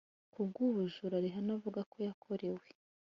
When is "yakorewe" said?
2.07-2.65